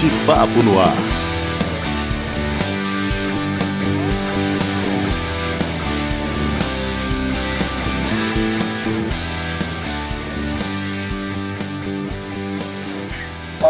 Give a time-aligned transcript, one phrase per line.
[0.00, 1.13] De Papo no Ar.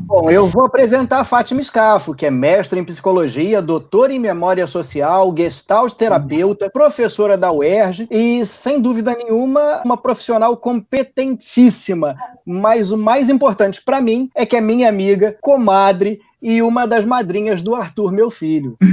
[0.05, 4.67] Bom, eu vou apresentar a Fátima Scafo, que é mestre em psicologia, doutora em memória
[4.67, 12.99] social, gestalt terapeuta, professora da UERJ e, sem dúvida nenhuma, uma profissional competentíssima, mas o
[12.99, 17.75] mais importante para mim é que é minha amiga, comadre e uma das madrinhas do
[17.75, 18.77] Arthur, meu filho.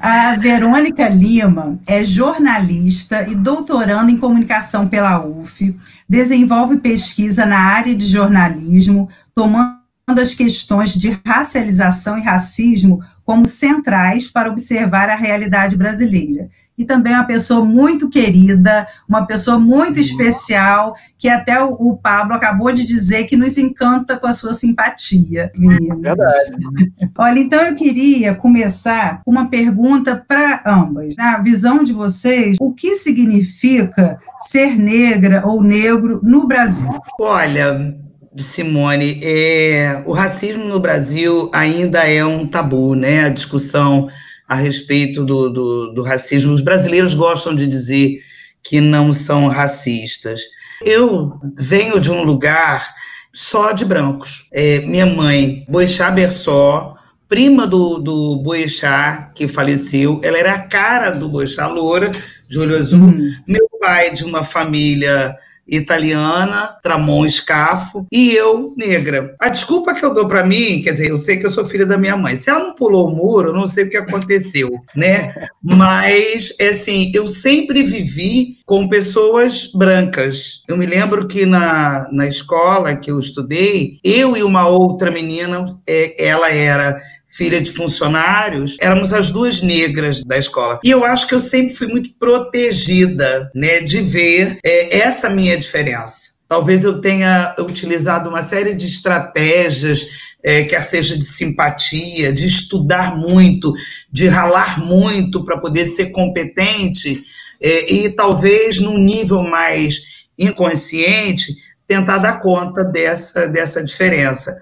[0.00, 5.76] A Verônica Lima é jornalista e doutoranda em comunicação pela UF,
[6.08, 9.78] desenvolve pesquisa na área de jornalismo, tomando
[10.08, 17.12] as questões de racialização e racismo como centrais para observar a realidade brasileira e também
[17.12, 22.86] uma pessoa muito querida, uma pessoa muito especial, que até o, o Pablo acabou de
[22.86, 25.98] dizer que nos encanta com a sua simpatia, meninas.
[26.00, 26.92] Verdade.
[27.18, 31.16] Olha, então eu queria começar com uma pergunta para ambas.
[31.16, 36.94] Na visão de vocês, o que significa ser negra ou negro no Brasil?
[37.20, 37.98] Olha,
[38.36, 43.24] Simone, é, o racismo no Brasil ainda é um tabu, né?
[43.24, 44.08] A discussão
[44.48, 46.54] a respeito do, do, do racismo.
[46.54, 48.22] Os brasileiros gostam de dizer
[48.62, 50.40] que não são racistas.
[50.84, 52.88] Eu venho de um lugar
[53.32, 54.48] só de brancos.
[54.52, 56.96] É, minha mãe, Boixá Bersó,
[57.28, 62.10] prima do, do Boixá, que faleceu, ela era a cara do Boixá loura,
[62.48, 63.00] de olho azul.
[63.00, 63.30] Uhum.
[63.46, 65.36] Meu pai, de uma família
[65.68, 69.34] italiana, Tramon Scafo, e eu, negra.
[69.38, 71.84] A desculpa que eu dou para mim, quer dizer, eu sei que eu sou filha
[71.84, 72.36] da minha mãe.
[72.36, 75.34] Se ela não pulou o muro, eu não sei o que aconteceu, né?
[75.62, 80.62] Mas, é assim, eu sempre vivi com pessoas brancas.
[80.68, 85.64] Eu me lembro que na, na escola que eu estudei, eu e uma outra menina,
[85.86, 90.80] é, ela era filha de funcionários, éramos as duas negras da escola.
[90.82, 95.56] E eu acho que eu sempre fui muito protegida, né, de ver é, essa minha
[95.56, 96.38] diferença.
[96.48, 100.06] talvez eu tenha utilizado uma série de estratégias,
[100.42, 103.74] é, quer seja de simpatia, de estudar muito,
[104.10, 107.22] de ralar muito para poder ser competente,
[107.60, 111.54] é, e talvez num nível mais inconsciente,
[111.86, 114.56] tentar dar conta dessa, dessa diferença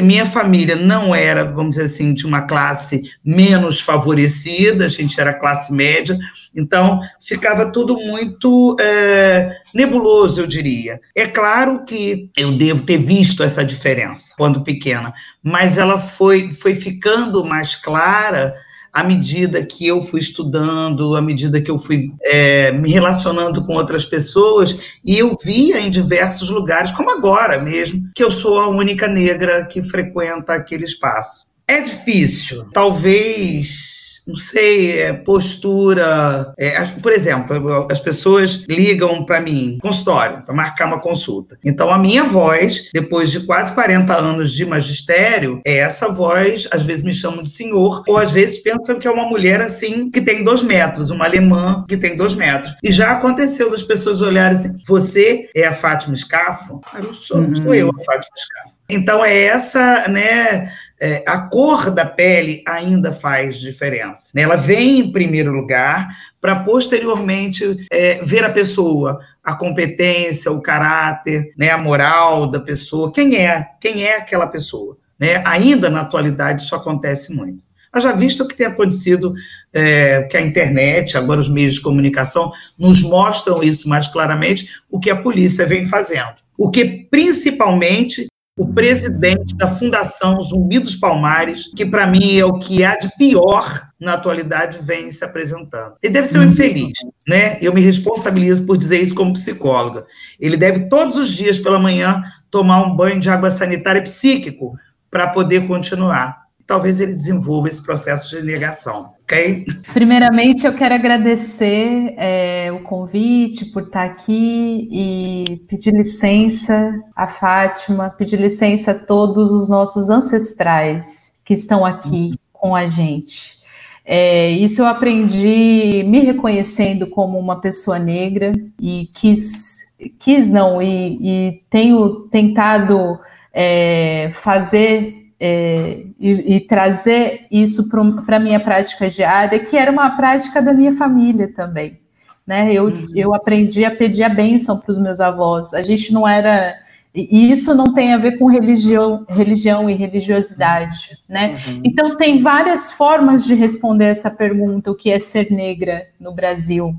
[0.00, 5.34] minha família não era, vamos dizer assim, de uma classe menos favorecida, a gente era
[5.34, 6.16] classe média,
[6.54, 10.98] então ficava tudo muito é, nebuloso, eu diria.
[11.14, 15.12] É claro que eu devo ter visto essa diferença quando pequena,
[15.42, 18.54] mas ela foi, foi ficando mais clara
[18.92, 23.72] à medida que eu fui estudando, à medida que eu fui é, me relacionando com
[23.74, 28.68] outras pessoas, e eu via em diversos lugares, como agora mesmo, que eu sou a
[28.68, 31.50] única negra que frequenta aquele espaço.
[31.66, 36.52] É difícil, talvez não sei, é, postura.
[36.58, 41.58] É, por exemplo, as pessoas ligam para mim, consultório, para marcar uma consulta.
[41.64, 46.84] Então, a minha voz, depois de quase 40 anos de magistério, é essa voz, às
[46.84, 50.20] vezes me chamam de senhor, ou às vezes pensam que é uma mulher assim, que
[50.20, 52.74] tem dois metros, uma alemã que tem dois metros.
[52.82, 56.80] E já aconteceu das pessoas olharem assim: você é a Fátima Scafo?
[56.94, 57.56] Eu sou, uhum.
[57.56, 58.82] sou eu a Fátima Scafo.
[58.90, 60.70] Então, é essa, né?
[61.02, 64.30] É, a cor da pele ainda faz diferença.
[64.36, 64.42] Né?
[64.42, 66.08] Ela vem em primeiro lugar
[66.40, 73.10] para posteriormente é, ver a pessoa, a competência, o caráter, né, a moral da pessoa,
[73.10, 74.96] quem é, quem é aquela pessoa.
[75.18, 75.42] Né?
[75.44, 77.64] Ainda na atualidade isso acontece muito.
[77.96, 79.34] Já visto o que tem acontecido,
[79.72, 85.00] é, que a internet, agora os meios de comunicação, nos mostram isso mais claramente, o
[85.00, 86.36] que a polícia vem fazendo.
[86.56, 92.58] O que principalmente o presidente da Fundação Zumbi dos Palmares, que para mim é o
[92.58, 93.64] que há de pior
[93.98, 95.94] na atualidade, vem se apresentando.
[96.02, 97.58] Ele deve ser um infeliz, né?
[97.62, 100.06] Eu me responsabilizo por dizer isso como psicóloga.
[100.38, 104.74] Ele deve todos os dias pela manhã tomar um banho de água sanitária psíquico
[105.10, 109.64] para poder continuar talvez ele desenvolva esse processo de negação, ok?
[109.92, 118.10] Primeiramente, eu quero agradecer é, o convite por estar aqui e pedir licença à Fátima,
[118.10, 123.62] pedir licença a todos os nossos ancestrais que estão aqui com a gente.
[124.04, 131.18] É, isso eu aprendi me reconhecendo como uma pessoa negra e quis, quis não, e,
[131.20, 133.18] e tenho tentado
[133.52, 140.10] é, fazer é, e, e, trazer isso para a minha prática diária, que era uma
[140.10, 141.98] prática da minha família também.
[142.46, 142.72] Né?
[142.72, 143.06] Eu, uhum.
[143.16, 145.74] eu aprendi a pedir a bênção para os meus avós.
[145.74, 146.72] A gente não era.
[147.12, 151.56] E isso não tem a ver com religião, religião e religiosidade, né?
[151.66, 151.80] Uhum.
[151.84, 156.94] Então tem várias formas de responder essa pergunta: o que é ser negra no Brasil?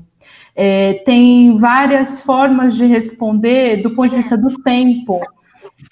[0.54, 5.22] É, tem várias formas de responder do ponto de vista do tempo.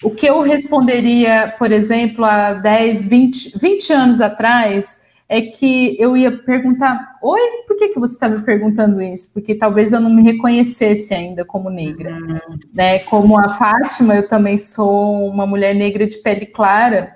[0.03, 6.15] O que eu responderia, por exemplo, há 10, 20, 20 anos atrás, é que eu
[6.15, 9.33] ia perguntar: Oi, por que, que você está me perguntando isso?
[9.33, 12.13] Porque talvez eu não me reconhecesse ainda como negra.
[12.13, 12.59] Uhum.
[12.73, 12.99] Né?
[12.99, 17.15] Como a Fátima, eu também sou uma mulher negra de pele clara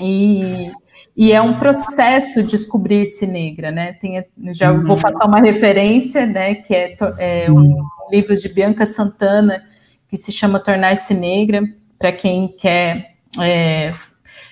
[0.00, 0.70] e,
[1.16, 3.70] e é um processo descobrir-se negra.
[3.70, 3.94] Né?
[3.94, 4.84] Tem, já uhum.
[4.84, 9.64] vou passar uma referência, né, que é, é um livro de Bianca Santana
[10.08, 11.60] que se chama Tornar-se Negra
[11.98, 13.92] para quem quer é,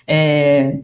[0.06, 0.80] é,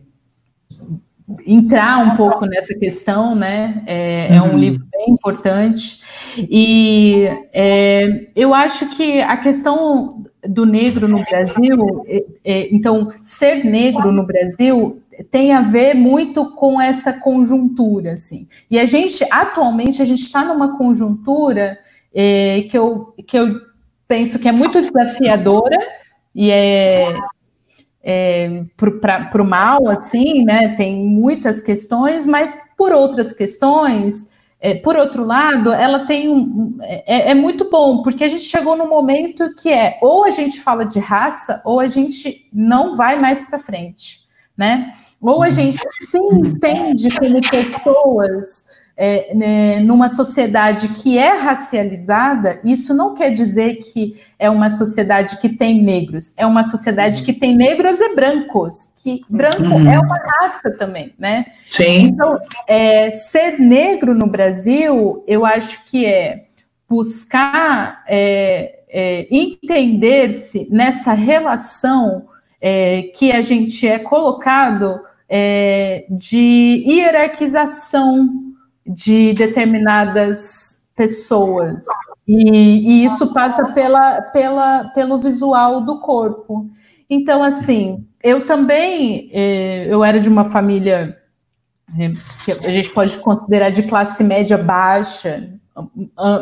[1.46, 3.82] entrar um pouco nessa questão, né?
[3.86, 4.58] É, é um uhum.
[4.58, 6.00] livro bem importante.
[6.38, 13.64] E é, eu acho que a questão do negro no Brasil, é, é, então, ser
[13.64, 15.00] negro no Brasil
[15.30, 18.48] tem a ver muito com essa conjuntura, assim.
[18.70, 21.78] E a gente, atualmente, a gente está numa conjuntura
[22.70, 23.60] que, eu, que eu
[24.08, 25.78] penso que é muito desafiadora,
[26.34, 27.14] e é,
[28.02, 30.74] é para o mal, assim, né?
[30.76, 36.78] Tem muitas questões, mas por outras questões, é, por outro lado, ela tem um.
[36.82, 40.60] É, é, muito bom, porque a gente chegou num momento que é ou a gente
[40.60, 44.20] fala de raça, ou a gente não vai mais para frente,
[44.56, 44.92] né?
[45.20, 52.94] Ou a gente se entende como pessoas é, né, numa sociedade que é racializada, isso
[52.94, 57.24] não quer dizer que é uma sociedade que tem negros, é uma sociedade uhum.
[57.24, 59.90] que tem negros e brancos, que branco uhum.
[59.90, 61.46] é uma raça também, né?
[61.68, 62.02] Sim.
[62.02, 66.44] Então, é, ser negro no Brasil, eu acho que é
[66.88, 72.26] buscar é, é entender-se nessa relação
[72.60, 75.00] é, que a gente é colocado
[76.10, 78.51] de hierarquização
[78.86, 81.84] de determinadas pessoas.
[82.26, 86.68] E, e, isso passa pela, pela, pelo visual do corpo.
[87.08, 91.16] Então, assim, eu também, eh, eu era de uma família
[91.98, 92.12] eh,
[92.44, 95.50] que a gente pode considerar de classe média baixa,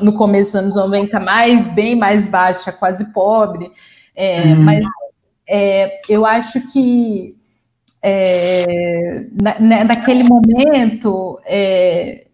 [0.03, 3.71] no começo dos anos 90, mais, bem mais baixa, quase pobre,
[4.15, 4.63] é, uhum.
[4.63, 4.81] mas
[5.49, 7.37] é, eu acho que
[8.03, 12.27] é, na, né, naquele momento é,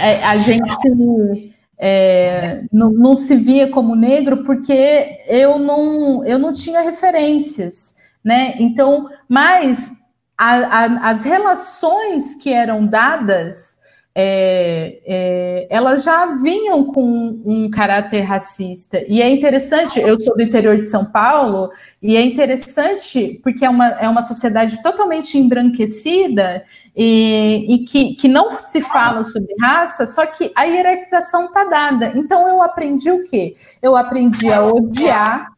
[0.00, 6.80] a gente é, não, não, se via como negro porque eu não, eu não tinha
[6.80, 8.54] referências, né?
[8.58, 10.04] Então, mas
[10.38, 13.80] a, a, as relações que eram dadas
[14.18, 19.04] é, é, elas já vinham com um caráter racista.
[19.06, 21.68] E é interessante, eu sou do interior de São Paulo,
[22.00, 26.64] e é interessante porque é uma, é uma sociedade totalmente embranquecida
[26.96, 32.12] e, e que, que não se fala sobre raça, só que a hierarquização está dada.
[32.16, 33.52] Então eu aprendi o quê?
[33.82, 35.48] Eu aprendi a odiar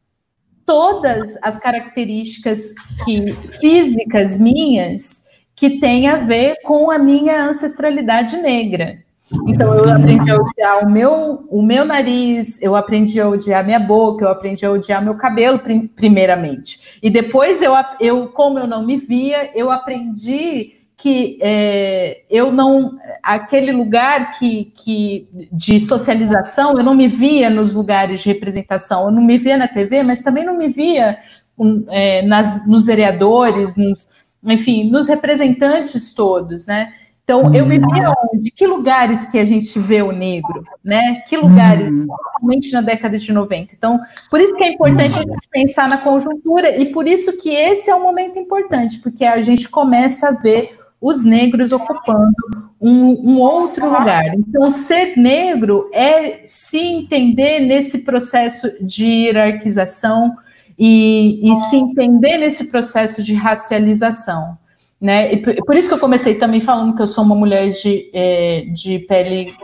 [0.66, 8.98] todas as características que, físicas minhas que tem a ver com a minha ancestralidade negra.
[9.46, 13.78] Então eu aprendi a odiar o meu, o meu nariz, eu aprendi a odiar minha
[13.78, 15.60] boca, eu aprendi a odiar meu cabelo
[15.94, 16.98] primeiramente.
[17.02, 22.98] E depois eu, eu como eu não me via, eu aprendi que é, eu não
[23.22, 29.12] aquele lugar que, que de socialização eu não me via nos lugares de representação, eu
[29.12, 31.16] não me via na TV, mas também não me via
[31.56, 34.08] um, é, nas, nos vereadores, nos,
[34.42, 36.92] enfim, nos representantes todos, né?
[37.22, 38.50] Então, eu me via onde?
[38.50, 41.20] Que lugares que a gente vê o negro, né?
[41.28, 42.06] Que lugares, uhum.
[42.06, 43.74] principalmente na década de 90.
[43.74, 44.00] Então,
[44.30, 47.90] por isso que é importante a gente pensar na conjuntura e por isso que esse
[47.90, 52.34] é um momento importante, porque a gente começa a ver os negros ocupando
[52.80, 54.34] um, um outro lugar.
[54.34, 60.36] Então, ser negro é se entender nesse processo de hierarquização,
[60.78, 64.56] e, e se entender nesse processo de racialização.
[65.00, 65.32] Né?
[65.32, 68.66] E por isso que eu comecei também falando que eu sou uma mulher de, é,
[68.72, 69.54] de pele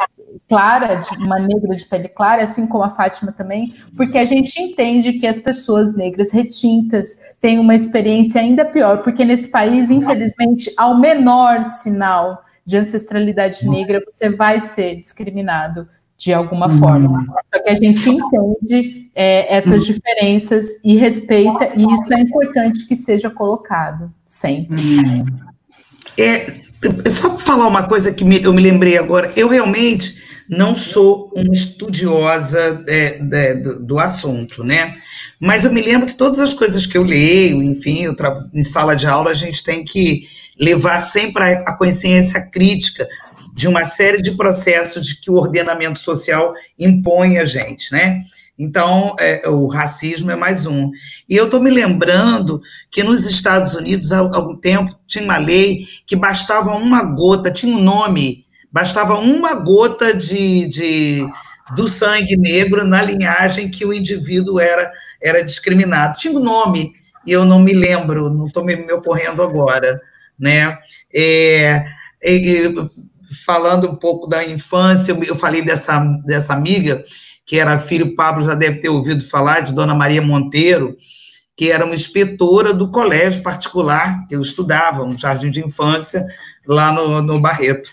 [0.48, 4.60] clara, de uma negra de pele clara, assim como a Fátima também, porque a gente
[4.60, 10.72] entende que as pessoas negras retintas têm uma experiência ainda pior, porque nesse país, infelizmente,
[10.76, 15.86] ao menor sinal de ancestralidade negra, você vai ser discriminado
[16.16, 16.78] de alguma uhum.
[16.78, 17.26] forma.
[17.52, 19.94] Só que a gente entende é, essas uhum.
[19.94, 24.80] diferenças e respeita, e isso é importante que seja colocado sempre.
[24.80, 25.24] Uhum.
[26.18, 26.46] É,
[27.10, 31.52] só falar uma coisa que me, eu me lembrei agora, eu realmente não sou uma
[31.52, 34.96] estudiosa é, é, do, assunto, né?
[35.40, 38.14] Mas eu me lembro que todas as coisas que eu leio, enfim, eu
[38.52, 40.22] em sala de aula, a gente tem que
[40.58, 43.06] levar sempre a, a consciência crítica
[43.54, 48.22] de uma série de processos de que o ordenamento social impõe a gente, né?
[48.58, 50.90] Então, é, o racismo é mais um.
[51.28, 52.58] E eu estou me lembrando
[52.90, 57.74] que nos Estados Unidos, há algum tempo, tinha uma lei que bastava uma gota, tinha
[57.74, 58.43] um nome,
[58.74, 61.28] bastava uma gota de, de
[61.76, 64.90] do sangue negro na linhagem que o indivíduo era,
[65.22, 66.16] era discriminado.
[66.16, 66.92] Tinha um nome,
[67.24, 70.00] e eu não me lembro, não estou me, me ocorrendo agora.
[70.36, 70.76] Né?
[71.14, 71.84] É,
[72.24, 72.74] é,
[73.46, 77.04] falando um pouco da infância, eu falei dessa, dessa amiga,
[77.46, 80.96] que era filho, Pablo já deve ter ouvido falar, de Dona Maria Monteiro,
[81.56, 86.26] que era uma inspetora do colégio particular que eu estudava, um jardim de infância,
[86.66, 87.92] lá no, no Barreto.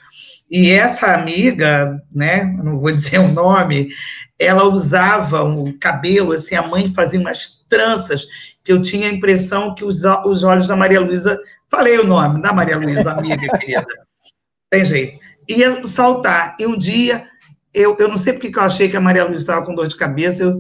[0.52, 3.88] E essa amiga, né, não vou dizer o nome,
[4.38, 8.28] ela usava um cabelo, assim, a mãe fazia umas tranças,
[8.62, 11.40] que eu tinha a impressão que os, os olhos da Maria Luísa,
[11.70, 13.88] falei o nome da Maria Luísa, amiga querida,
[14.70, 16.56] tem jeito, ia saltar.
[16.60, 17.26] E um dia,
[17.74, 19.88] eu, eu não sei porque que eu achei que a Maria Luísa estava com dor
[19.88, 20.60] de cabeça, eu,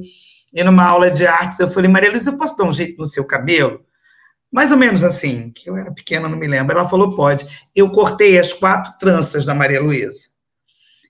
[0.54, 3.06] e numa aula de artes, eu falei, Maria Luísa, eu posso dar um jeito no
[3.06, 3.82] seu cabelo?
[4.52, 6.78] Mais ou menos assim, que eu era pequena, não me lembro.
[6.78, 7.46] Ela falou, pode.
[7.74, 10.32] Eu cortei as quatro tranças da Maria Luísa.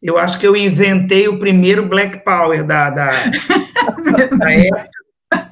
[0.01, 3.11] Eu acho que eu inventei o primeiro Black Power da, da,
[4.37, 4.89] da época.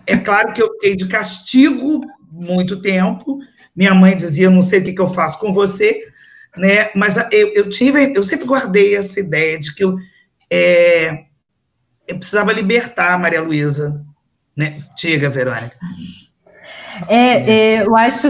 [0.05, 3.39] É claro que eu fiquei de castigo muito tempo.
[3.75, 6.03] Minha mãe dizia, não sei o que, que eu faço com você,
[6.57, 6.89] né?
[6.95, 9.97] Mas eu, eu tive, eu sempre guardei essa ideia de que eu,
[10.51, 11.25] é,
[12.07, 14.03] eu precisava libertar a Maria Luísa,
[14.55, 14.77] né?
[14.97, 15.77] Diga, Verônica.
[17.07, 18.27] É, é, eu acho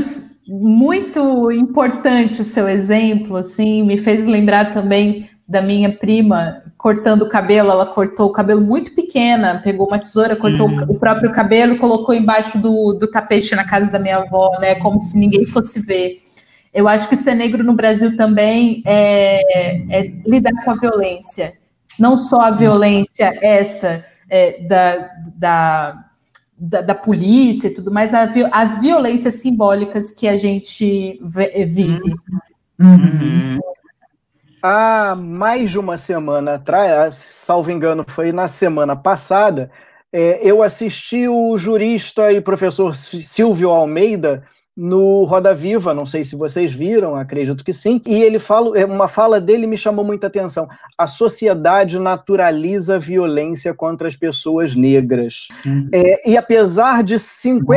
[0.47, 7.29] muito importante o seu exemplo, assim, me fez lembrar também da minha prima cortando o
[7.29, 10.85] cabelo, ela cortou o cabelo muito pequena, pegou uma tesoura, cortou uhum.
[10.87, 14.75] o próprio cabelo e colocou embaixo do, do tapete na casa da minha avó, né,
[14.75, 16.17] como se ninguém fosse ver.
[16.73, 21.53] Eu acho que ser negro no Brasil também é, é lidar com a violência.
[21.99, 26.05] Não só a violência essa é, da, da,
[26.59, 31.19] da, da, polícia e tudo mais, as violências simbólicas que a gente
[31.67, 32.13] vive.
[32.79, 33.59] Uhum.
[34.61, 39.71] Há mais de uma semana atrás, salvo engano, foi na semana passada,
[40.11, 44.43] é, eu assisti o jurista e professor Silvio Almeida
[44.81, 48.85] no Roda Viva, não sei se vocês viram, acredito que sim, e ele fala, é,
[48.85, 50.69] uma fala dele me chamou muita atenção.
[50.97, 55.49] A sociedade naturaliza a violência contra as pessoas negras.
[55.65, 55.89] Uhum.
[55.93, 57.73] É, e apesar de 52%,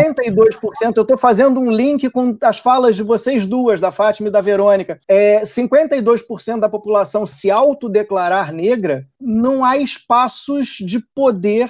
[0.94, 4.40] eu estou fazendo um link com as falas de vocês duas, da Fátima e da
[4.40, 11.68] Verônica, é, 52% da população se autodeclarar negra, não há espaços de poder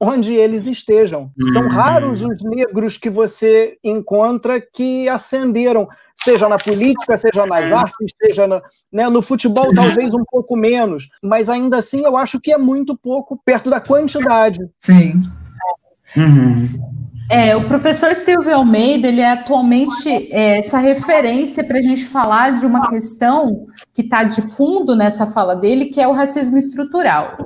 [0.00, 1.30] onde eles estejam.
[1.52, 1.68] São uhum.
[1.68, 8.46] raros os negros que você encontra que ascenderam, seja na política, seja nas artes, seja
[8.46, 8.60] no,
[8.92, 12.96] né, no futebol, talvez um pouco menos, mas ainda assim eu acho que é muito
[12.96, 14.58] pouco perto da quantidade.
[14.78, 15.22] Sim.
[16.16, 16.56] Uhum.
[17.30, 22.52] É, o professor Silvio Almeida, ele é atualmente é, essa referência para a gente falar
[22.52, 27.36] de uma questão que está de fundo nessa fala dele, que é o racismo estrutural.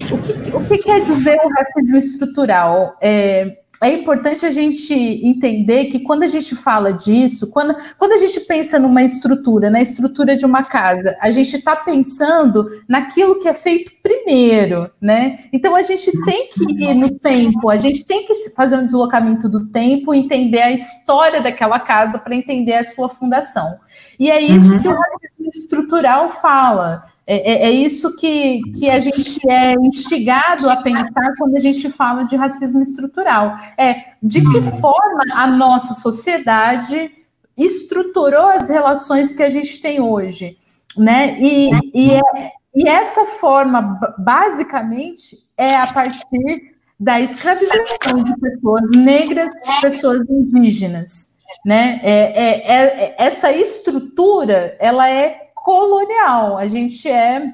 [0.00, 2.96] O que, o que quer dizer o racismo estrutural?
[3.02, 8.18] É, é importante a gente entender que quando a gente fala disso, quando, quando a
[8.18, 13.48] gente pensa numa estrutura, na estrutura de uma casa, a gente está pensando naquilo que
[13.48, 15.38] é feito primeiro, né?
[15.52, 19.48] Então a gente tem que ir no tempo, a gente tem que fazer um deslocamento
[19.48, 23.78] do tempo, entender a história daquela casa para entender a sua fundação.
[24.18, 24.82] E é isso uhum.
[24.82, 27.04] que o racismo estrutural fala.
[27.30, 31.90] É, é, é, isso que, que a gente é instigado a pensar quando a gente
[31.90, 33.54] fala de racismo estrutural.
[33.76, 34.70] É de que uhum.
[34.78, 37.10] forma a nossa sociedade
[37.54, 40.56] estruturou as relações que a gente tem hoje,
[40.96, 41.38] né?
[41.38, 49.50] E, e, é, e essa forma, basicamente, é a partir da escravização de pessoas negras,
[49.82, 52.00] pessoas indígenas, né?
[52.02, 56.56] É, é, é, essa estrutura, ela é colonial.
[56.56, 57.52] A gente é,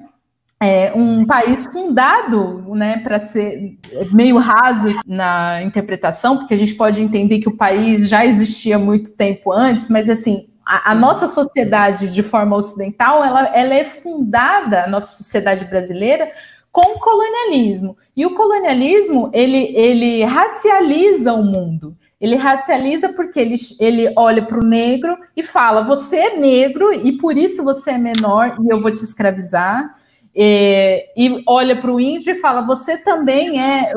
[0.63, 3.77] é um país fundado, né, para ser
[4.13, 9.17] meio raso na interpretação, porque a gente pode entender que o país já existia muito
[9.17, 14.85] tempo antes, mas assim, a, a, nossa sociedade de forma ocidental, ela, ela é fundada,
[14.85, 16.31] a nossa sociedade brasileira,
[16.71, 17.97] com o colonialismo.
[18.17, 21.97] E o colonialismo, ele, ele racializa o mundo.
[22.25, 27.19] Ele racializa porque ele, ele olha para o negro e fala: você é negro e
[27.19, 29.91] por isso você é menor e eu vou te escravizar.
[30.35, 33.93] E, e olha para o índio e fala: você também é.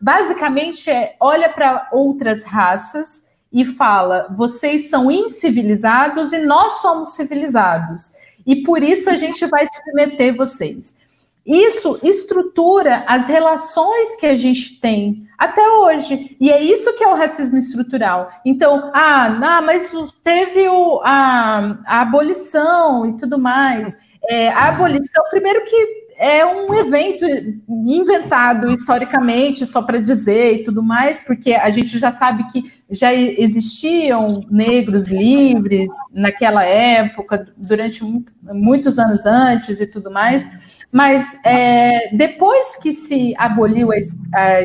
[0.00, 8.12] Basicamente, é, olha para outras raças e fala: vocês são incivilizados e nós somos civilizados.
[8.46, 11.00] E por isso a gente vai submeter vocês.
[11.46, 16.36] Isso estrutura as relações que a gente tem até hoje.
[16.40, 18.30] E é isso que é o racismo estrutural.
[18.46, 23.98] Então, ah, não, mas teve o, a, a abolição e tudo mais.
[24.26, 27.26] É, a abolição, primeiro que é um evento
[27.68, 33.12] inventado historicamente, só para dizer e tudo mais, porque a gente já sabe que já
[33.12, 38.02] existiam negros livres naquela época, durante
[38.42, 40.86] muitos anos antes e tudo mais.
[40.90, 43.90] Mas é, depois que se aboliu
[44.32, 44.62] a,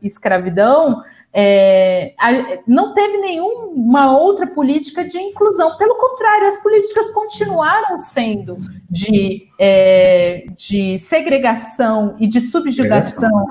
[0.00, 1.02] escravidão,
[1.36, 2.14] é,
[2.64, 5.76] não teve nenhuma outra política de inclusão.
[5.76, 8.56] Pelo contrário, as políticas continuaram sendo
[8.88, 13.48] de, é, de segregação e de subjugação.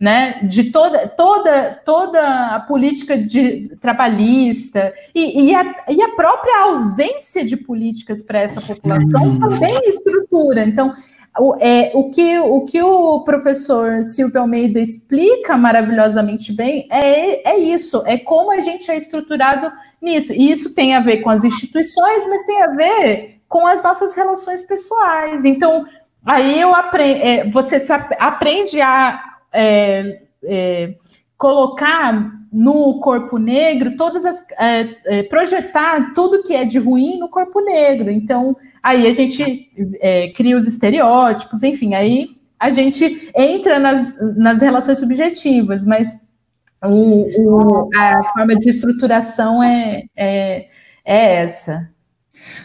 [0.00, 6.66] Né, de toda, toda, toda a política de, trabalhista e, e, a, e a própria
[6.66, 10.64] ausência de políticas para essa população também estrutura.
[10.64, 10.92] Então,
[11.38, 17.58] o, é, o, que, o que o professor Silvio Almeida explica maravilhosamente bem é, é
[17.58, 19.72] isso, é como a gente é estruturado
[20.02, 20.32] nisso.
[20.32, 24.14] E isso tem a ver com as instituições, mas tem a ver com as nossas
[24.14, 25.44] relações pessoais.
[25.44, 25.84] Então,
[26.24, 27.76] aí eu aprendo, é, você
[28.18, 29.22] aprende a
[29.52, 30.94] é, é,
[31.36, 37.28] colocar no corpo negro, todas as é, é, projetar tudo que é de ruim no
[37.28, 38.10] corpo negro.
[38.10, 44.60] Então, aí a gente é, cria os estereótipos, enfim, aí a gente entra nas, nas
[44.60, 46.28] relações subjetivas, mas
[46.84, 50.66] o, o, a forma de estruturação é, é,
[51.04, 51.90] é essa.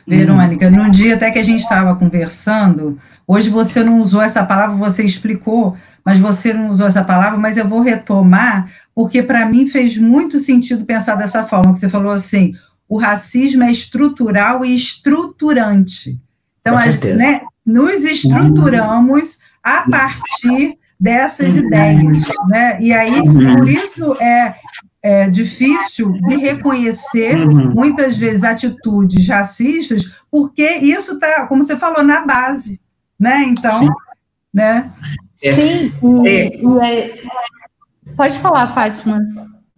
[0.08, 4.76] Verônica, num dia até que a gente estava conversando, hoje você não usou essa palavra,
[4.76, 9.68] você explicou, mas você não usou essa palavra, mas eu vou retomar porque para mim
[9.68, 12.54] fez muito sentido pensar dessa forma, que você falou assim,
[12.88, 16.20] o racismo é estrutural e estruturante.
[16.62, 22.80] Então, a, né, nos estruturamos a partir dessas ideias, né?
[22.80, 24.56] E aí, por isso é,
[25.02, 32.26] é difícil de reconhecer, muitas vezes, atitudes racistas, porque isso está, como você falou, na
[32.26, 32.80] base,
[33.24, 33.44] né?
[33.44, 33.90] Então, Sim.
[34.54, 34.92] né?
[35.42, 35.54] É.
[35.54, 35.90] Sim,
[36.28, 37.14] é.
[38.18, 39.22] pode falar, Fátima.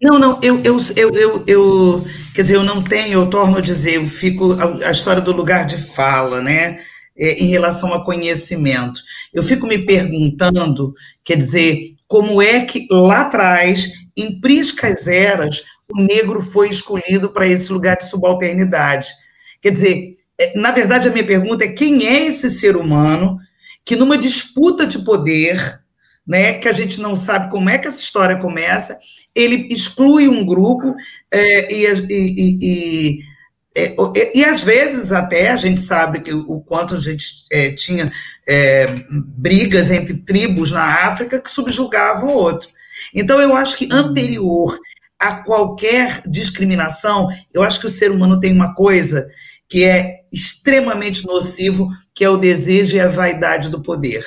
[0.02, 3.62] Não, não, eu, eu, eu, eu, eu, quer dizer, eu não tenho, eu torno a
[3.62, 6.80] dizer, eu fico, a, a história do lugar de fala, né,
[7.18, 9.00] é, em relação a conhecimento.
[9.32, 16.02] Eu fico me perguntando, quer dizer, como é que lá atrás, em priscas eras, o
[16.02, 19.08] negro foi escolhido para esse lugar de subalternidade.
[19.62, 20.15] Quer dizer,
[20.56, 23.40] na verdade, a minha pergunta é quem é esse ser humano
[23.86, 25.80] que numa disputa de poder,
[26.28, 28.98] né, que a gente não sabe como é que essa história começa,
[29.34, 30.96] ele exclui um grupo
[31.32, 33.20] é, e, e, e,
[33.78, 33.96] é,
[34.34, 38.10] e, às vezes até a gente sabe que o quanto a gente é, tinha
[38.48, 42.70] é, brigas entre tribos na África que subjugavam o outro.
[43.14, 44.80] Então eu acho que anterior
[45.20, 49.28] a qualquer discriminação, eu acho que o ser humano tem uma coisa
[49.68, 54.26] que é extremamente nocivo, que é o desejo e a vaidade do poder.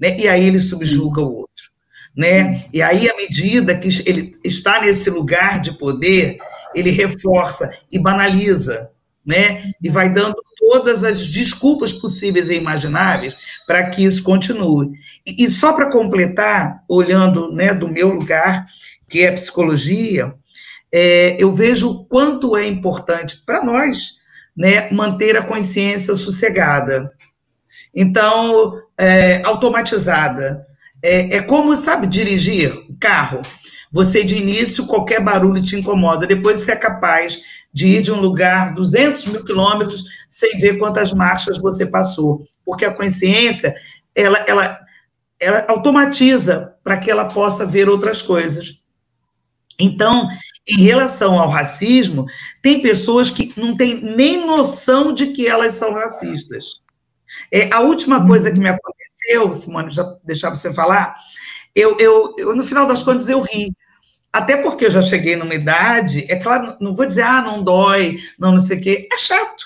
[0.00, 0.18] Né?
[0.18, 1.72] E aí ele subjuga o outro
[2.16, 2.64] né?
[2.72, 6.38] E aí, à medida que ele está nesse lugar de poder,
[6.74, 8.90] ele reforça e banaliza,
[9.24, 9.72] né?
[9.82, 14.90] E vai dando todas as desculpas possíveis e imagináveis para que isso continue.
[15.26, 18.66] E, e só para completar, olhando, né, do meu lugar,
[19.10, 20.32] que é a psicologia,
[20.92, 24.21] é, eu vejo o quanto é importante para nós,
[24.56, 27.12] né, manter a consciência sossegada.
[27.94, 30.64] Então, é, automatizada
[31.02, 33.42] é, é como, sabe, dirigir carro.
[33.90, 38.20] Você, de início, qualquer barulho te incomoda, depois você é capaz de ir de um
[38.20, 42.46] lugar 200 mil quilômetros sem ver quantas marchas você passou.
[42.64, 43.74] Porque a consciência,
[44.14, 44.80] ela, ela,
[45.40, 48.81] ela automatiza para que ela possa ver outras coisas.
[49.78, 50.28] Então,
[50.68, 52.26] em relação ao racismo,
[52.60, 56.82] tem pessoas que não têm nem noção de que elas são racistas.
[57.50, 59.02] É, a última coisa que me aconteceu
[59.52, 61.14] Simone, já deixar você falar,
[61.74, 63.72] eu, eu, eu, no final das contas, eu ri.
[64.32, 68.18] Até porque eu já cheguei numa idade, é claro, não vou dizer, ah, não dói,
[68.38, 69.64] não, não sei o quê, é chato,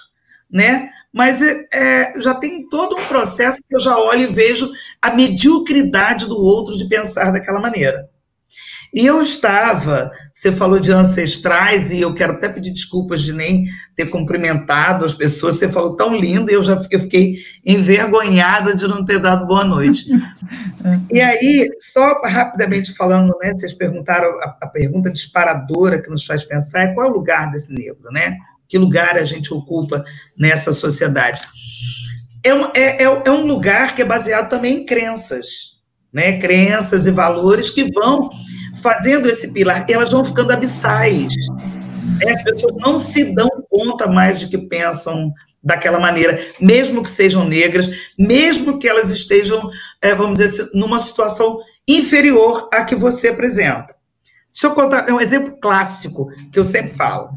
[0.51, 0.91] né?
[1.13, 4.69] Mas é, é, já tem todo um processo que eu já olho e vejo
[5.01, 8.11] a mediocridade do outro de pensar daquela maneira.
[8.97, 13.67] E eu estava, você falou de ancestrais, e eu quero até pedir desculpas de nem
[13.95, 18.89] ter cumprimentado as pessoas, você falou tão lindo, e eu já eu fiquei envergonhada de
[18.89, 20.07] não ter dado boa noite.
[21.13, 26.45] e aí, só rapidamente falando, né, vocês perguntaram, a, a pergunta disparadora que nos faz
[26.45, 28.39] pensar é qual é o lugar desse negro, né?
[28.67, 30.03] Que lugar a gente ocupa
[30.39, 31.43] nessa sociedade?
[32.43, 36.39] É um, é, é, é um lugar que é baseado também em crenças, né?
[36.39, 38.31] Crenças e valores que vão
[38.83, 41.35] fazendo esse pilar, elas vão ficando abissais.
[42.19, 42.33] Né?
[42.33, 47.45] As pessoas não se dão conta mais de que pensam daquela maneira, mesmo que sejam
[47.45, 49.69] negras, mesmo que elas estejam,
[50.01, 51.59] é, vamos dizer, assim, numa situação
[51.89, 53.95] inferior à que você apresenta.
[54.53, 57.31] Deixa eu contar é um exemplo clássico que eu sempre falo.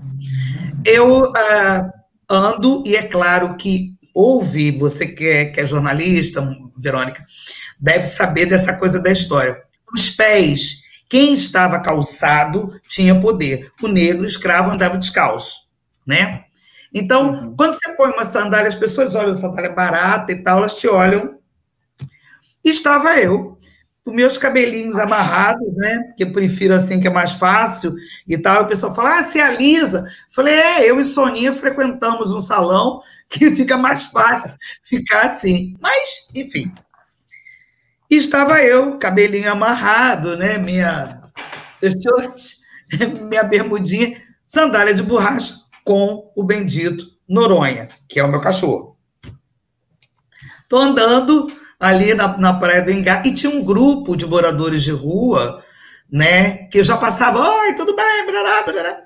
[0.86, 1.92] Eu uh,
[2.30, 6.48] ando, e é claro que houve, você que é, que é jornalista,
[6.78, 7.26] Verônica,
[7.80, 9.58] deve saber dessa coisa da história.
[9.94, 13.72] Os pés quem estava calçado tinha poder.
[13.82, 15.68] O negro, o escravo, andava descalço,
[16.06, 16.46] né?
[16.94, 17.56] Então, uhum.
[17.56, 20.88] quando você põe uma sandália, as pessoas olham a sandália barata e tal, elas te
[20.88, 21.38] olham.
[22.64, 23.58] Estava eu,
[24.04, 26.14] com meus cabelinhos amarrados, né?
[26.18, 27.94] Que eu prefiro assim, que é mais fácil
[28.28, 28.62] e tal.
[28.62, 30.06] E o pessoal fala, ah, você alisa.
[30.30, 34.52] Falei, é, eu e Soninha frequentamos um salão que fica mais fácil
[34.84, 35.76] ficar assim.
[35.80, 36.74] Mas, enfim,
[38.10, 40.58] e estava eu, cabelinho amarrado, né?
[40.58, 41.22] Minha
[41.82, 42.58] short,
[43.22, 48.98] minha bermudinha, sandália de borracha com o bendito Noronha, que é o meu cachorro.
[50.68, 51.48] Tô andando
[51.80, 55.64] ali na, na praia do Engar e tinha um grupo de moradores de rua,
[56.12, 56.68] né?
[56.68, 59.04] Que já passava, oi, tudo bem, blá, blá.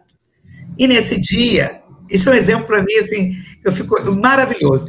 [0.77, 4.87] E nesse dia, isso é um exemplo para mim, assim, eu fico maravilhoso.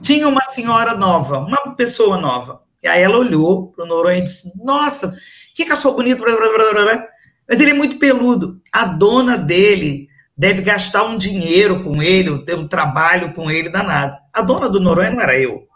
[0.00, 4.22] Tinha uma senhora nova, uma pessoa nova, e aí ela olhou para o Noronha e
[4.22, 5.14] disse: Nossa,
[5.54, 7.08] que cachorro bonito, blá, blá, blá,
[7.48, 8.60] mas ele é muito peludo.
[8.72, 14.16] A dona dele deve gastar um dinheiro com ele, ter um trabalho com ele danado.
[14.32, 15.66] A dona do Noronha não era eu.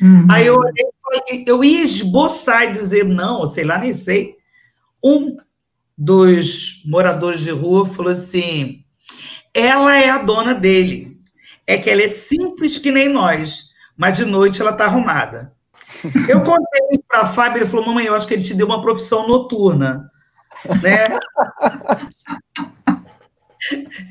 [0.00, 0.26] Uhum.
[0.30, 0.60] Aí eu,
[1.46, 4.36] eu ia esboçar e dizer: Não, sei lá, nem sei.
[5.02, 5.36] Um
[5.96, 8.84] dos moradores de rua falou assim:
[9.54, 11.16] Ela é a dona dele.
[11.66, 15.55] É que ela é simples que nem nós, mas de noite ela está arrumada.
[16.28, 18.66] Eu contei isso para a Fábio, ele falou, mamãe, eu acho que ele te deu
[18.66, 20.10] uma profissão noturna,
[20.82, 21.18] né?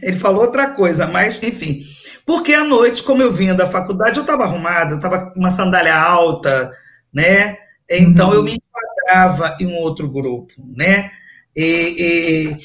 [0.01, 1.81] ele falou outra coisa, mas, enfim.
[2.25, 5.49] Porque à noite, como eu vinha da faculdade, eu estava arrumada, eu estava com uma
[5.49, 6.71] sandália alta,
[7.13, 7.57] né?
[7.89, 8.35] Então, uhum.
[8.35, 11.11] eu me enquadrava em um outro grupo, né?
[11.55, 12.57] E, e,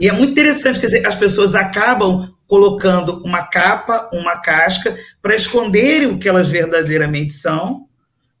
[0.00, 5.34] e, é muito interessante, quer dizer, as pessoas acabam colocando uma capa, uma casca, para
[5.34, 7.88] esconderem o que elas verdadeiramente são,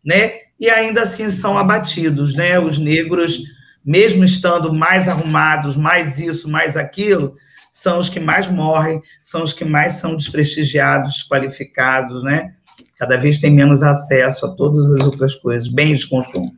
[0.04, 0.32] né?
[0.58, 2.58] E ainda assim são abatidos, né?
[2.58, 3.42] Os negros,
[3.84, 7.34] mesmo estando mais arrumados, mais isso, mais aquilo,
[7.72, 12.52] são os que mais morrem, são os que mais são desprestigiados, desqualificados, né?
[12.98, 16.54] Cada vez tem menos acesso a todas as outras coisas, bens de consumo.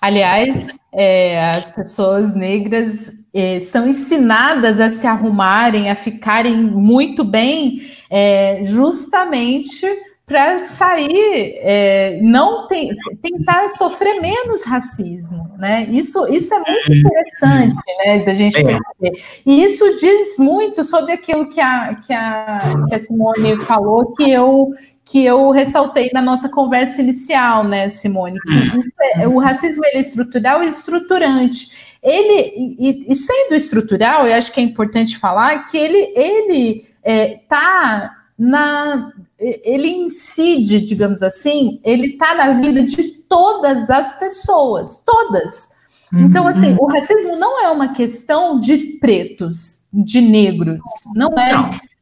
[0.00, 7.82] Aliás, é, as pessoas negras é, são ensinadas a se arrumarem, a ficarem muito bem,
[8.10, 9.86] é, justamente
[10.26, 12.90] para sair, é, não tem,
[13.22, 15.86] tentar sofrer menos racismo, né?
[15.88, 19.22] Isso, isso é muito interessante, né, da gente perceber.
[19.46, 22.58] E isso diz muito sobre aquilo que a, que a,
[22.88, 28.40] que a Simone falou, que eu que eu ressaltei na nossa conversa inicial, né, Simone?
[28.40, 31.96] Que é, o racismo ele é estrutural e estruturante.
[32.02, 37.38] Ele, e, e, sendo estrutural, eu acho que é importante falar que ele ele é,
[37.48, 45.76] tá na ele incide, digamos assim, ele está na vida de todas as pessoas, todas.
[46.14, 46.48] Então, uhum.
[46.48, 50.80] assim, o racismo não é uma questão de pretos, de negros,
[51.14, 51.52] não é.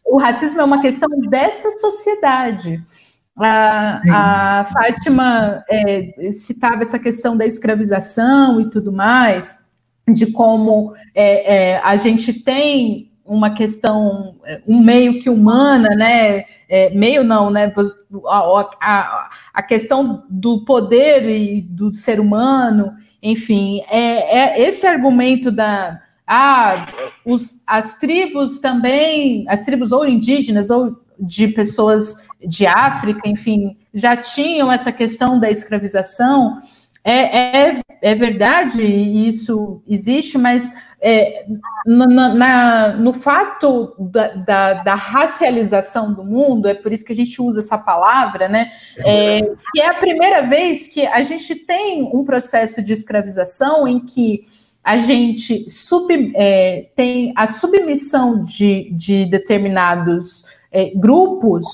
[0.05, 2.83] O racismo é uma questão dessa sociedade.
[3.37, 9.71] A, a Fátima é, citava essa questão da escravização e tudo mais,
[10.07, 16.45] de como é, é, a gente tem uma questão, é, um meio que humana, né?
[16.69, 17.73] É, meio não, né?
[18.27, 25.51] A, a, a, questão do poder e do ser humano, enfim, é, é esse argumento
[25.51, 26.87] da ah,
[27.25, 34.17] os, as tribos também, as tribos ou indígenas ou de pessoas de África, enfim, já
[34.17, 36.59] tinham essa questão da escravização.
[37.05, 40.75] É, é, é verdade, isso existe, mas
[41.07, 41.45] é,
[41.87, 47.17] na, na, no fato da, da, da, racialização do mundo, é por isso que a
[47.17, 48.73] gente usa essa palavra, né?
[49.07, 54.01] É, que é a primeira vez que a gente tem um processo de escravização em
[54.01, 54.41] que
[54.83, 61.67] a gente sub, é, tem a submissão de, de determinados é, grupos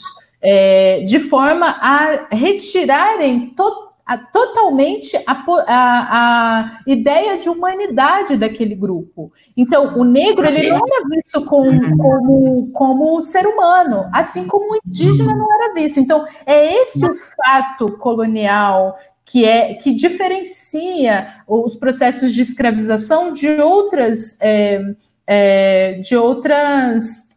[0.42, 8.74] é, de forma a retirarem totalmente a, totalmente a, a, a, ideia de humanidade daquele
[8.74, 9.32] grupo.
[9.56, 14.80] Então, o negro ele não era visto com, como, como ser humano, assim como o
[14.84, 16.00] indígena não era visto.
[16.00, 23.48] Então, é esse o fato colonial que é que diferencia os processos de escravização de
[23.60, 24.82] outras é,
[25.24, 27.30] é, de outras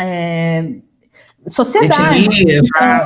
[0.00, 0.76] é,
[1.46, 2.28] sociedade.
[2.80, 3.00] É,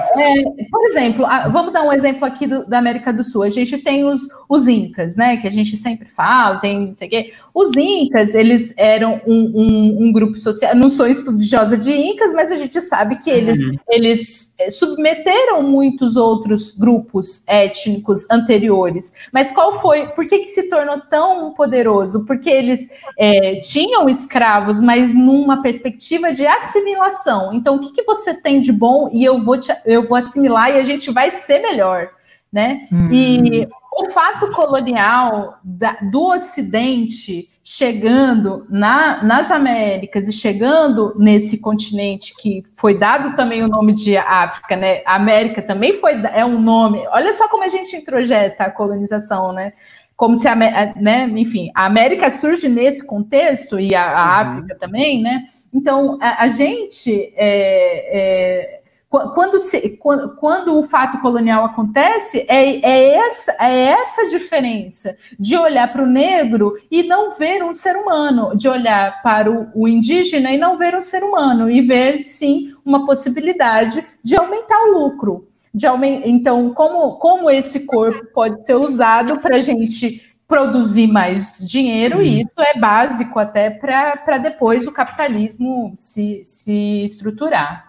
[0.70, 3.42] por exemplo, vamos dar um exemplo aqui do, da América do Sul.
[3.42, 5.37] A gente tem os, os Incas, né?
[5.38, 7.33] Que a gente sempre fala, tem não sei o quê.
[7.55, 10.74] Os Incas, eles eram um, um, um grupo social.
[10.74, 13.74] Não sou estudiosa de Incas, mas a gente sabe que eles, uhum.
[13.88, 19.12] eles é, submeteram muitos outros grupos étnicos anteriores.
[19.33, 20.09] Mas qual foi?
[20.09, 22.24] Por que, que se tornou tão poderoso?
[22.27, 27.53] Porque eles é, tinham escravos, mas numa perspectiva de assimilação.
[27.53, 30.71] Então, o que, que você tem de bom e eu vou, te, eu vou assimilar
[30.71, 32.11] e a gente vai ser melhor,
[32.53, 32.87] né?
[32.91, 33.12] Uhum.
[33.12, 42.35] E o fato colonial da, do Ocidente chegando na, nas Américas e chegando nesse continente
[42.35, 45.03] que foi dado também o nome de África, né?
[45.05, 47.07] A América também foi é um nome.
[47.12, 49.75] Olha só como a gente introjeta a colonização, né?
[50.19, 54.51] Como se a, né, enfim, a América surge nesse contexto e a, a uhum.
[54.51, 55.45] África também, né?
[55.73, 62.85] Então a, a gente é, é, quando, se, quando, quando, o fato colonial acontece, é,
[62.85, 67.95] é, essa, é essa diferença de olhar para o negro e não ver um ser
[67.95, 72.19] humano, de olhar para o, o, indígena e não ver um ser humano, e ver,
[72.19, 75.47] sim, uma possibilidade de aumentar o lucro.
[75.79, 76.23] De aument...
[76.25, 82.37] Então, como, como esse corpo pode ser usado para a gente produzir mais dinheiro, e
[82.37, 82.41] uhum.
[82.41, 87.87] isso é básico até para depois o capitalismo se, se estruturar.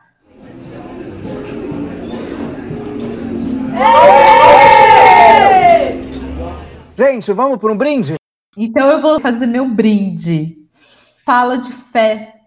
[6.96, 8.16] Gente, vamos para um brinde?
[8.56, 10.58] Então eu vou fazer meu brinde.
[11.26, 12.39] Fala de fé.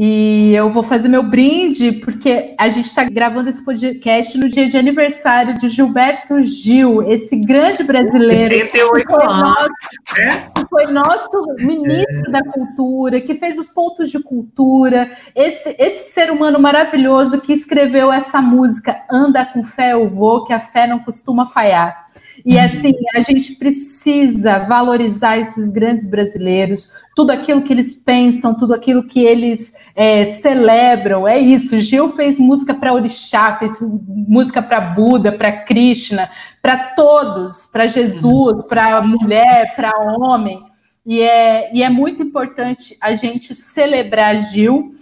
[0.00, 4.68] E eu vou fazer meu brinde, porque a gente está gravando esse podcast no dia
[4.68, 8.54] de aniversário de Gilberto Gil, esse grande brasileiro.
[8.54, 9.40] 88 anos.
[9.42, 9.68] Nosso,
[10.16, 10.66] é?
[10.70, 12.30] Foi nosso ministro é.
[12.30, 18.12] da cultura, que fez os pontos de cultura, esse, esse ser humano maravilhoso que escreveu
[18.12, 22.04] essa música Anda com fé eu vou, que a fé não costuma falhar.
[22.48, 28.72] E assim, a gente precisa valorizar esses grandes brasileiros, tudo aquilo que eles pensam, tudo
[28.72, 31.28] aquilo que eles é, celebram.
[31.28, 31.78] É isso.
[31.78, 36.30] Gil fez música para Orixá, fez música para Buda, para Krishna,
[36.62, 40.58] para todos, para Jesus, para mulher, para homem.
[41.04, 44.94] E é, e é muito importante a gente celebrar Gil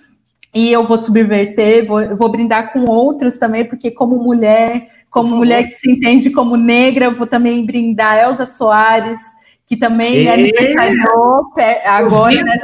[0.57, 5.65] e eu vou subverter, vou, vou brindar com outros também, porque como mulher, como mulher
[5.65, 9.21] que se entende como negra, eu vou também brindar Elza Soares,
[9.67, 11.53] que também é aniversariou
[11.85, 12.59] agora, 90, né?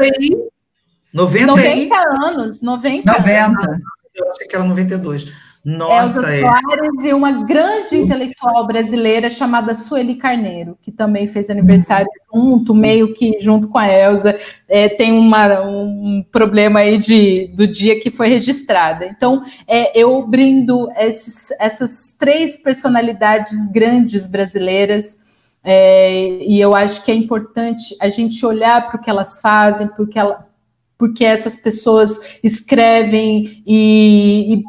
[1.12, 3.12] 90, 90 anos, 90.
[3.12, 3.44] 90.
[3.44, 3.81] Anos.
[4.14, 5.26] Eu achei que era 92.
[5.64, 6.40] Nossa, Elza é.
[6.40, 13.14] Soares e uma grande intelectual brasileira chamada Sueli Carneiro, que também fez aniversário junto, meio
[13.14, 14.37] que junto com a Elza.
[14.68, 19.07] É, tem uma, um problema aí de, do dia que foi registrada.
[19.07, 25.22] Então, é, eu brindo esses, essas três personalidades grandes brasileiras.
[25.64, 29.87] É, e eu acho que é importante a gente olhar para o que elas fazem,
[29.87, 30.44] porque ela,
[31.02, 34.64] porque essas pessoas escrevem e, e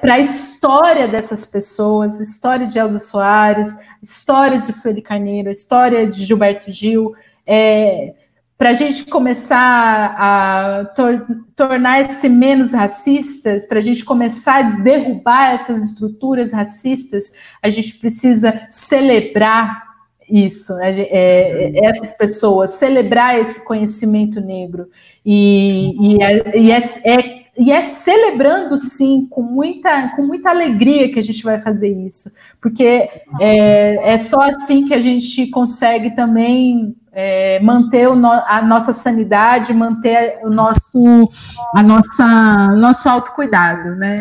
[0.00, 6.24] para a história dessas pessoas, história de Elza Soares, história de Sueli Carneiro, história de
[6.24, 8.14] Gilberto Gil, é,
[8.56, 15.52] para a gente começar a tor tornar-se menos racistas, para a gente começar a derrubar
[15.52, 19.82] essas estruturas racistas, a gente precisa celebrar
[20.30, 20.92] isso, né?
[20.96, 24.88] é, essas pessoas, celebrar esse conhecimento negro.
[25.24, 31.12] E, e, é, e é, é, e é celebrando, sim, com muita, com muita alegria
[31.12, 32.30] que a gente vai fazer isso,
[32.60, 33.08] porque
[33.40, 39.74] é, é só assim que a gente consegue também é, manter no, a nossa sanidade,
[39.74, 41.30] manter o nosso,
[41.74, 44.16] a nossa, nosso autocuidado, né?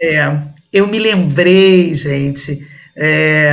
[0.00, 0.38] É,
[0.72, 3.52] eu me lembrei, gente, é,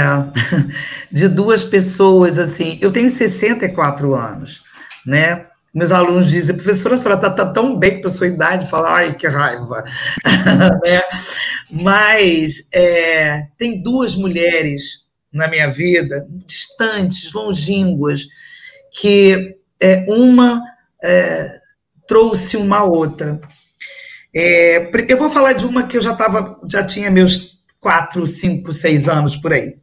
[1.11, 4.63] de duas pessoas, assim, eu tenho 64 anos,
[5.05, 5.45] né?
[5.77, 8.95] Meus alunos dizem, professora, a senhora está tá tão bem para a sua idade, fala,
[8.95, 9.83] ai, que raiva.
[10.83, 11.03] né?
[11.69, 18.25] Mas é, tem duas mulheres na minha vida, distantes, longínquas,
[18.99, 20.63] que é, uma
[21.03, 21.47] é,
[22.07, 23.39] trouxe uma outra.
[24.35, 28.73] É, eu vou falar de uma que eu já estava, já tinha meus quatro, cinco,
[28.73, 29.75] seis anos por aí.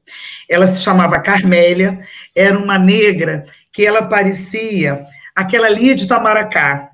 [0.50, 2.00] Ela se chamava Carmélia,
[2.34, 6.90] era uma negra que ela parecia aquela linha de Tamaracá,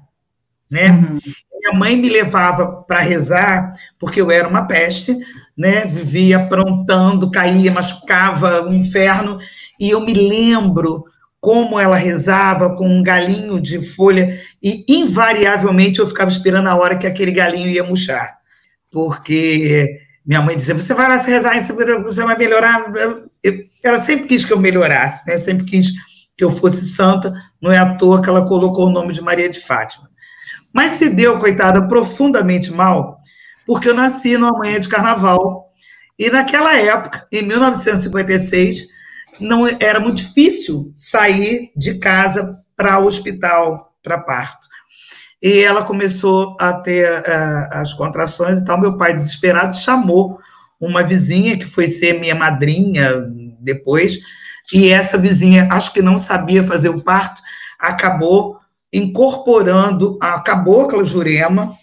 [0.70, 0.90] né?
[0.90, 1.18] Uhum.
[1.60, 5.16] Minha mãe me levava para rezar, porque eu era uma peste,
[5.56, 5.84] né?
[5.84, 9.38] Vivia aprontando, caía, machucava, um inferno,
[9.78, 11.04] e eu me lembro
[11.40, 16.96] como ela rezava com um galinho de folha, e invariavelmente eu ficava esperando a hora
[16.96, 18.38] que aquele galinho ia murchar,
[18.90, 22.92] porque minha mãe dizia, você vai lá se rezar, você vai melhorar.
[22.94, 23.24] Eu,
[23.82, 25.38] ela sempre quis que eu melhorasse, né?
[25.38, 25.92] sempre quis
[26.40, 29.46] que eu fosse santa, não é à toa que ela colocou o nome de Maria
[29.46, 30.08] de Fátima.
[30.72, 33.18] Mas se deu, coitada, profundamente mal,
[33.66, 35.70] porque eu nasci numa manhã de carnaval,
[36.18, 38.88] e naquela época, em 1956,
[39.38, 44.66] não era muito difícil sair de casa para o hospital para parto.
[45.42, 48.80] E ela começou a ter uh, as contrações e tal.
[48.80, 50.38] Meu pai, desesperado, chamou
[50.80, 53.26] uma vizinha que foi ser minha madrinha
[53.60, 54.20] depois,
[54.72, 57.42] e essa vizinha, acho que não sabia fazer o parto,
[57.78, 58.58] acabou
[58.92, 61.76] incorporando a cabocla Jurema,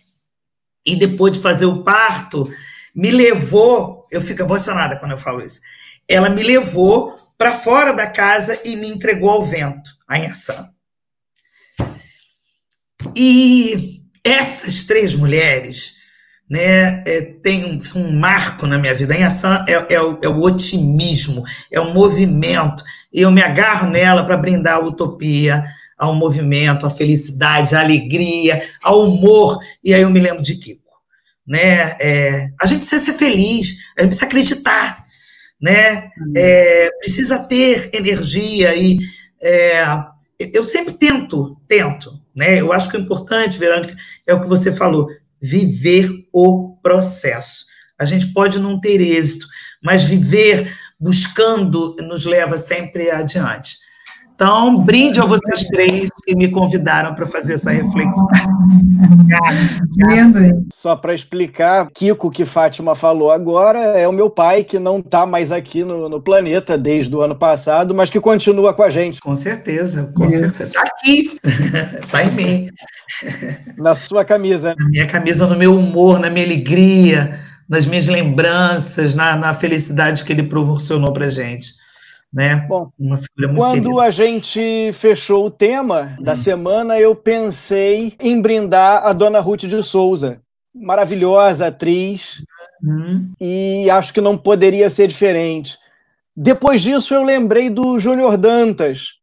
[0.86, 2.50] e depois de fazer o parto,
[2.96, 5.60] me levou, eu fico emocionada quando eu falo isso,
[6.08, 10.70] ela me levou para fora da casa e me entregou ao vento, a Inhaçã.
[13.16, 15.97] E essas três mulheres
[16.50, 19.16] né, é, tem um, um, marco na minha vida.
[19.16, 22.84] Em ação é, é, o, é, o, otimismo, é o movimento.
[23.12, 25.64] E eu me agarro nela para brindar a utopia,
[25.98, 29.60] ao movimento, à felicidade, à alegria, ao humor.
[29.84, 30.82] E aí eu me lembro de Kiko.
[31.46, 31.96] Né?
[32.00, 35.06] É, a gente precisa ser feliz, a gente precisa acreditar,
[35.62, 36.10] né?
[36.36, 39.00] É, precisa ter energia e
[39.42, 39.86] é,
[40.40, 42.60] eu sempre tento, tento, né?
[42.60, 43.96] Eu acho que o importante, Verônica,
[44.28, 45.08] é o que você falou,
[45.42, 47.66] viver o processo.
[48.00, 49.48] A gente pode não ter êxito,
[49.84, 53.78] mas viver buscando nos leva sempre adiante.
[54.38, 58.28] Então, brinde a vocês três que me convidaram para fazer essa reflexão.
[60.72, 65.26] Só para explicar, Kiko, que Fátima falou agora, é o meu pai que não está
[65.26, 69.20] mais aqui no, no, planeta desde o ano passado, mas que continua com a gente.
[69.22, 70.38] Com certeza, com Isso.
[70.38, 70.66] certeza.
[70.66, 71.40] Está aqui,
[72.00, 72.70] está em mim.
[73.76, 74.76] Na sua camisa.
[74.78, 80.24] Na minha camisa, no meu humor, na minha alegria, nas minhas lembranças, na, na felicidade
[80.24, 81.87] que ele proporcionou para gente
[82.38, 82.68] né?
[82.70, 82.92] Bom,
[83.56, 86.38] quando a gente fechou o tema da hum.
[86.38, 90.40] semana, eu pensei em brindar a dona Ruth de Souza,
[90.72, 92.44] maravilhosa atriz,
[92.84, 93.32] hum.
[93.42, 95.80] e acho que não poderia ser diferente.
[96.36, 99.16] Depois disso, eu lembrei do Júnior Dantas,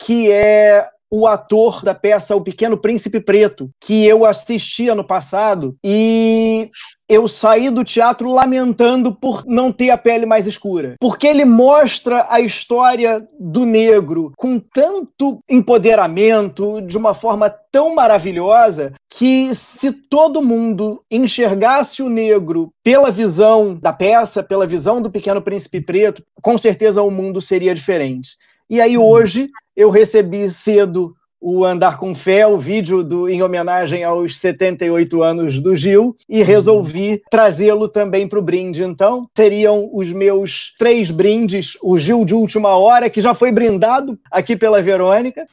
[0.00, 5.76] que é o ator da peça O Pequeno Príncipe Preto, que eu assisti ano passado
[5.84, 6.70] e
[7.06, 10.94] eu saí do teatro lamentando por não ter a pele mais escura.
[10.98, 18.94] Porque ele mostra a história do negro com tanto empoderamento, de uma forma tão maravilhosa,
[19.10, 25.42] que se todo mundo enxergasse o negro pela visão da peça, pela visão do Pequeno
[25.42, 28.30] Príncipe Preto, com certeza o mundo seria diferente.
[28.72, 34.02] E aí hoje eu recebi cedo o Andar com Fé, o vídeo do, em homenagem
[34.02, 38.82] aos 78 anos do Gil, e resolvi trazê-lo também para o brinde.
[38.82, 44.18] Então, seriam os meus três brindes, o Gil de última hora, que já foi brindado
[44.30, 45.44] aqui pela Verônica.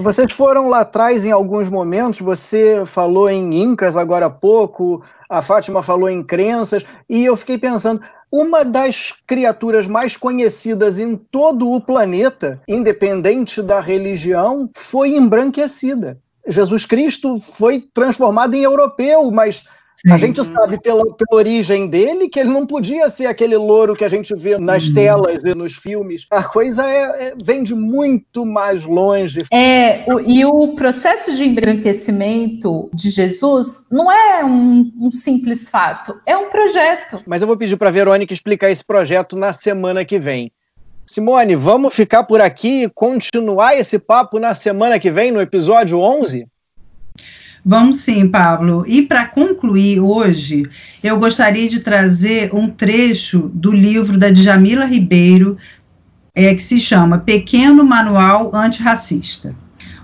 [0.00, 5.42] Vocês foram lá atrás em alguns momentos, você falou em Incas agora há pouco, a
[5.42, 11.70] Fátima falou em crenças, e eu fiquei pensando, uma das criaturas mais conhecidas em todo
[11.70, 16.18] o planeta, independente da religião, foi embranquecida.
[16.46, 19.64] Jesus Cristo foi transformado em europeu, mas
[20.04, 20.10] Sim.
[20.10, 24.04] A gente sabe pela, pela, origem dele que ele não podia ser aquele louro que
[24.04, 24.94] a gente vê nas hum.
[24.94, 26.26] telas e nos filmes.
[26.28, 29.44] A coisa é, é, vem de muito mais longe.
[29.52, 36.20] É, o, e o processo de embranquecimento de Jesus não é um, um simples fato,
[36.26, 37.22] é um projeto.
[37.24, 40.50] Mas eu vou pedir para a Verônica explicar esse projeto na semana que vem.
[41.06, 46.00] Simone, vamos ficar por aqui e continuar esse papo na semana que vem, no episódio
[46.00, 46.46] 11?
[47.64, 48.84] Vamos sim, Pablo.
[48.86, 50.68] E para concluir hoje,
[51.02, 55.56] eu gostaria de trazer um trecho do livro da Djamila Ribeiro,
[56.34, 59.54] é, que se chama Pequeno Manual Antirracista,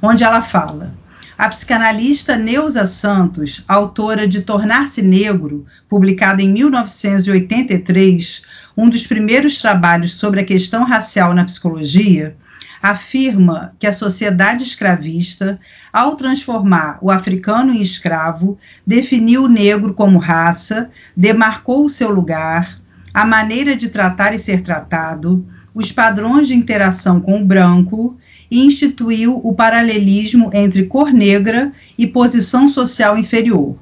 [0.01, 0.95] onde ela fala.
[1.37, 8.43] A psicanalista Neuza Santos, autora de Tornar-se Negro, publicada em 1983,
[8.77, 12.37] um dos primeiros trabalhos sobre a questão racial na psicologia,
[12.83, 15.59] afirma que a sociedade escravista,
[15.93, 22.79] ao transformar o africano em escravo, definiu o negro como raça, demarcou o seu lugar,
[23.12, 28.16] a maneira de tratar e ser tratado, os padrões de interação com o branco
[28.51, 33.76] e instituiu o paralelismo entre cor negra e posição social inferior.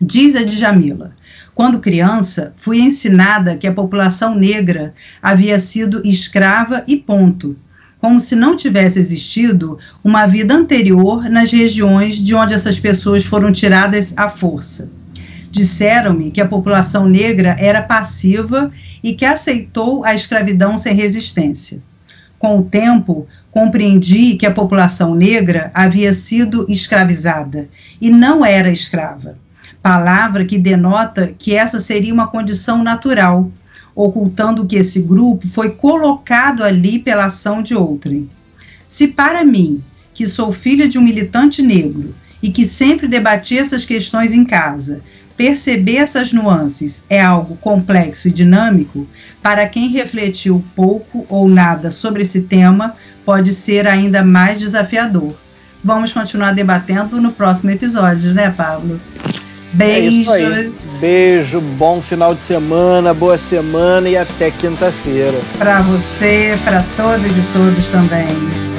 [0.00, 1.14] Diz a Djamila,
[1.54, 7.56] quando criança, fui ensinada que a população negra havia sido escrava e ponto,
[8.02, 13.52] como se não tivesse existido uma vida anterior nas regiões de onde essas pessoas foram
[13.52, 14.90] tiradas à força.
[15.52, 18.72] Disseram-me que a população negra era passiva
[19.04, 21.80] e que aceitou a escravidão sem resistência.
[22.40, 27.68] Com o tempo, compreendi que a população negra havia sido escravizada
[28.00, 29.38] e não era escrava,
[29.80, 33.48] palavra que denota que essa seria uma condição natural
[33.94, 38.28] ocultando que esse grupo foi colocado ali pela ação de outrem.
[38.88, 39.82] Se para mim,
[40.14, 45.02] que sou filha de um militante negro e que sempre debati essas questões em casa,
[45.36, 49.06] perceber essas nuances é algo complexo e dinâmico,
[49.42, 55.34] para quem refletiu pouco ou nada sobre esse tema, pode ser ainda mais desafiador.
[55.82, 59.00] Vamos continuar debatendo no próximo episódio, né, Pablo?
[59.72, 60.28] Beijos.
[60.28, 65.40] É Beijo, bom final de semana, boa semana e até quinta-feira.
[65.58, 68.71] Para você, para todas e todos também.